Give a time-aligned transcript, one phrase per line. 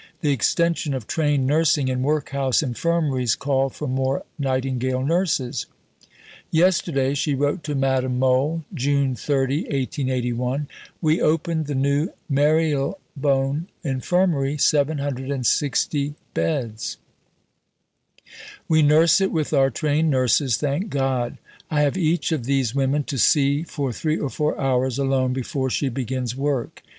[0.21, 5.67] The extension of trained nursing in workhouse infirmaries called for more Nightingale nurses.
[6.49, 10.67] "Yesterday," she wrote to Madame Mohl (June 30, 1881),
[11.01, 16.97] "we opened the new Marylebone Infirmary (760 beds).
[18.67, 21.37] We nurse it with our trained nurses, thank God!
[21.69, 25.69] I have each of these women to see for three or four hours alone before
[25.69, 26.81] she begins work."